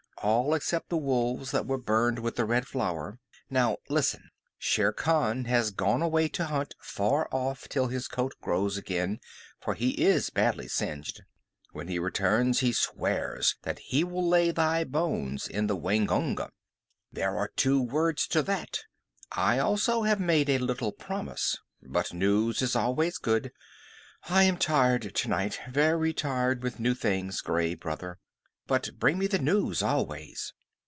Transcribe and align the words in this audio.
"All 0.23 0.53
except 0.53 0.89
the 0.89 0.97
wolves 0.97 1.49
that 1.49 1.65
were 1.65 1.79
burned 1.79 2.19
with 2.19 2.35
the 2.35 2.45
Red 2.45 2.67
Flower. 2.67 3.17
Now, 3.49 3.77
listen. 3.89 4.29
Shere 4.59 4.93
Khan 4.93 5.45
has 5.45 5.71
gone 5.71 6.03
away 6.03 6.27
to 6.27 6.45
hunt 6.45 6.75
far 6.79 7.27
off 7.31 7.67
till 7.67 7.87
his 7.87 8.07
coat 8.07 8.35
grows 8.39 8.77
again, 8.77 9.19
for 9.59 9.73
he 9.73 9.99
is 9.99 10.29
badly 10.29 10.67
singed. 10.67 11.23
When 11.71 11.87
he 11.87 11.97
returns 11.97 12.59
he 12.59 12.71
swears 12.71 13.55
that 13.63 13.79
he 13.79 14.03
will 14.03 14.27
lay 14.27 14.51
thy 14.51 14.83
bones 14.83 15.47
in 15.47 15.65
the 15.65 15.75
Waingunga." 15.75 16.51
"There 17.11 17.35
are 17.35 17.49
two 17.55 17.81
words 17.81 18.27
to 18.27 18.43
that. 18.43 18.81
I 19.31 19.57
also 19.57 20.03
have 20.03 20.19
made 20.19 20.51
a 20.51 20.59
little 20.59 20.91
promise. 20.91 21.57
But 21.81 22.13
news 22.13 22.61
is 22.61 22.75
always 22.75 23.17
good. 23.17 23.51
I 24.29 24.43
am 24.43 24.57
tired 24.57 25.15
to 25.15 25.27
night, 25.29 25.59
very 25.67 26.13
tired 26.13 26.61
with 26.61 26.79
new 26.79 26.93
things, 26.93 27.41
Gray 27.41 27.73
Brother, 27.73 28.19
but 28.67 28.91
bring 28.99 29.17
me 29.17 29.27
the 29.27 29.39
news 29.39 29.81
always." 29.83 30.53